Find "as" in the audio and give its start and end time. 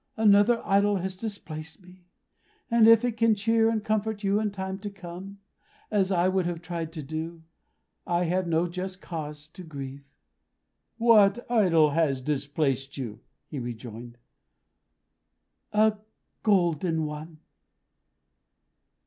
5.91-6.11